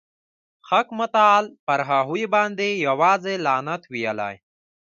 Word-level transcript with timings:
حق 0.69 0.87
متعال 0.99 1.45
پر 1.65 1.79
هغوی 1.89 2.23
باندي 2.33 2.71
یوازي 2.87 3.35
لعنت 3.45 3.81
ویلی. 3.91 4.35